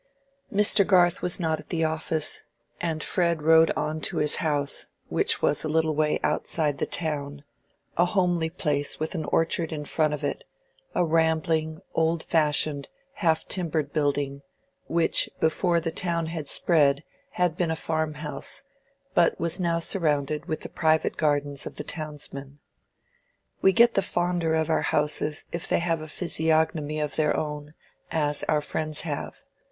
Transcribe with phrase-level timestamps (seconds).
[0.51, 0.81] Mr.
[0.83, 2.41] Garth was not at the office,
[2.79, 8.05] and Fred rode on to his house, which was a little way outside the town—a
[8.05, 10.43] homely place with an orchard in front of it,
[10.95, 14.41] a rambling, old fashioned, half timbered building,
[14.87, 18.63] which before the town had spread had been a farm house,
[19.13, 22.57] but was now surrounded with the private gardens of the townsmen.
[23.61, 27.75] We get the fonder of our houses if they have a physiognomy of their own,
[28.09, 29.43] as our friends have.